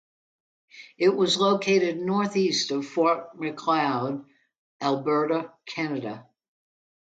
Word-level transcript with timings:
It 0.97 1.09
was 1.09 1.37
located 1.37 1.99
northeast 1.99 2.71
of 2.71 2.87
Fort 2.87 3.39
Macleod, 3.39 4.25
Alberta, 4.81 5.53
Canada. 5.67 6.25